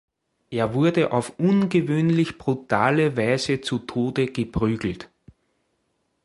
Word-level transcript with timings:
Er 0.49 0.73
wurde 0.73 1.11
auf 1.11 1.37
ungewöhnlich 1.37 2.39
brutale 2.39 3.15
Weise 3.17 3.61
zu 3.61 3.77
Tode 3.77 4.25
geprügelt. 4.31 5.11